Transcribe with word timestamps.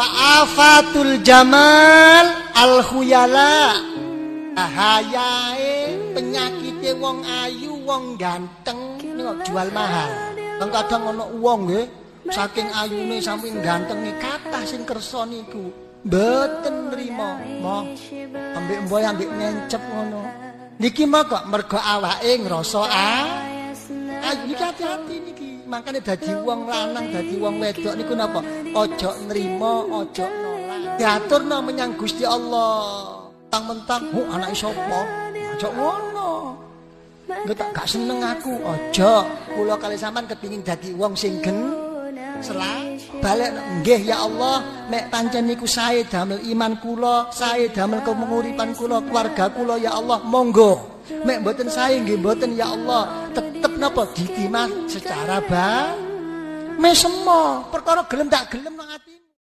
wa 0.00 0.08
afatul 0.40 1.20
jamal 1.20 2.24
al 2.56 2.80
khuyala 2.88 3.76
bahayae 4.56 5.92
penyakite 6.16 6.96
wong 6.96 7.20
ayu 7.20 7.76
wong 7.84 8.16
ganteng. 8.16 8.96
Niku 8.96 9.44
jual 9.44 9.68
mahal. 9.76 10.08
Wong 10.56 10.70
kadang 10.72 11.04
ana 11.12 11.24
wong 11.28 11.68
nggih. 11.68 11.84
Saking 12.32 12.72
ayune 12.72 13.20
saking 13.20 13.60
gantenge 13.60 14.16
kathah 14.16 14.64
sing 14.64 14.88
kersa 14.88 15.28
niku 15.28 15.68
mboten 16.08 16.88
nrimo. 16.88 17.36
Moh 17.60 17.84
ambek 18.56 18.78
mboy 18.88 19.04
ambek 19.04 19.28
ngencep 19.28 19.84
ngono. 19.84 20.24
Niki 20.80 21.04
mah 21.04 21.28
kok 21.28 21.44
mergo 21.44 21.76
awake 21.76 22.40
ngrasa 22.40 22.82
ah 22.88 23.49
ayo 24.30 24.42
niki 24.46 24.62
hati-hati 24.62 25.16
niki. 25.26 25.50
Makanya 25.66 26.00
dadi 26.02 26.30
wong 26.34 26.60
lanang 26.70 27.06
dadi 27.10 27.34
wong 27.38 27.54
wedok 27.58 27.94
niku 27.98 28.14
napa? 28.14 28.40
Ojo 28.74 29.10
nrimo 29.26 29.74
ojo 29.90 30.24
nolak. 30.26 30.98
Diaturno 30.98 31.56
menyang 31.62 31.92
Gusti 31.98 32.22
Allah. 32.22 33.18
Mentang-mentang 33.50 34.14
oh 34.14 34.26
anak 34.30 34.54
sapa? 34.54 35.00
Ojo 35.58 35.68
ngono. 35.74 36.30
Nggak 37.30 37.56
tak 37.58 37.68
gak 37.74 37.86
seneng 37.90 38.22
aku? 38.22 38.54
Ojo. 38.62 39.14
Kula 39.54 39.74
kali 39.78 39.98
sampean 39.98 40.26
kepingin 40.30 40.62
dadi 40.62 40.94
wong 40.94 41.18
sing 41.18 41.42
gen 41.42 41.58
selah. 42.38 42.78
Balik 43.18 43.50
nggih 43.82 44.06
ya 44.06 44.22
Allah. 44.22 44.62
Mek 44.86 45.10
pancen 45.10 45.50
niku 45.50 45.66
sae 45.66 46.06
damel 46.06 46.38
iman 46.46 46.78
kula 46.78 47.26
sae 47.34 47.66
damel 47.74 48.02
kemenguripan 48.06 48.70
kula 48.78 49.02
keluarga 49.02 49.50
kula 49.50 49.74
ya 49.82 49.98
Allah. 49.98 50.22
Monggo. 50.22 51.02
Mek 51.26 51.42
mboten 51.42 51.66
sae 51.66 51.98
nggih 51.98 52.22
mboten 52.22 52.54
ya 52.54 52.70
Allah. 52.70 53.30
Tetep 53.34 53.59
napa 53.80 54.04
ditimah 54.12 54.68
secara 54.84 55.40
ba 55.40 55.96
mesemo 56.76 57.64
perkara 57.72 58.04
gelem 58.04 58.28
tak 58.28 58.52
gelem 58.52 58.76